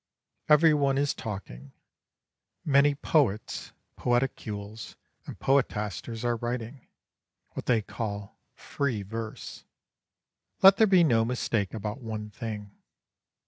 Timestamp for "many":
2.65-2.95